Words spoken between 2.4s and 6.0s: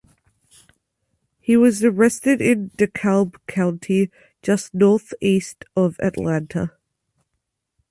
in DeKalb county, just northeast of